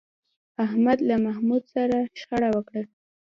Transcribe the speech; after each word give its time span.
احمد 0.65 0.97
له 1.09 1.15
محمود 1.25 1.63
سره 1.73 1.97
شخړه 2.19 2.49
وکړه 2.53 2.81